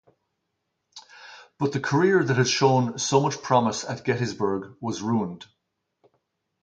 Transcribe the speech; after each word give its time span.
But 1.59 1.73
the 1.73 1.79
career 1.79 2.23
that 2.23 2.35
had 2.35 2.47
shown 2.47 2.97
so 2.97 3.19
much 3.19 3.43
promise 3.43 3.83
at 3.85 4.03
Gettysburg 4.03 4.75
was 4.81 5.03
ruined. 5.03 5.45